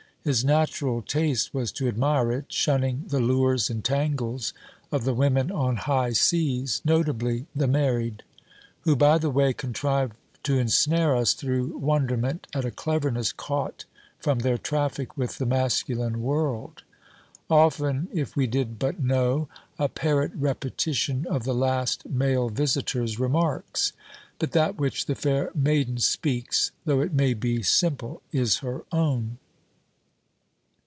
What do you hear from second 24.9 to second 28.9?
the fair maiden speaks, though it may be simple, is her